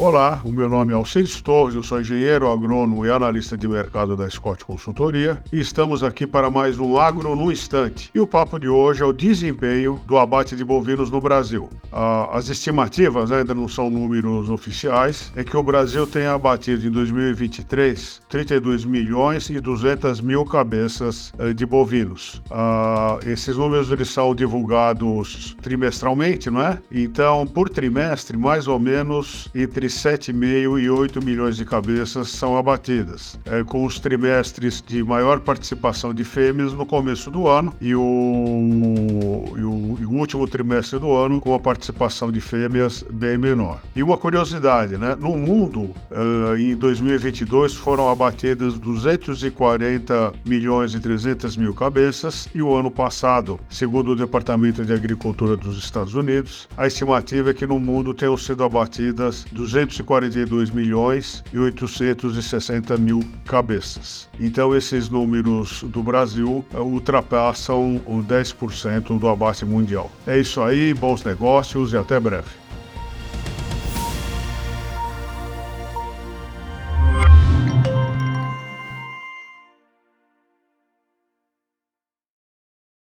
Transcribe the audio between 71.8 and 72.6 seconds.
e até breve.